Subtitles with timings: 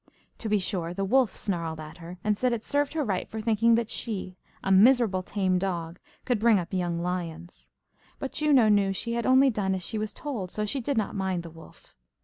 [0.39, 3.39] To be sure, the wolf snarled at her, and said it served her right for
[3.39, 7.69] thinking that she, a miserable tame dog, could bring up young lions.
[8.17, 11.13] But Juno knew she had only done as she was told, so she did not
[11.13, 11.93] mind the wolf.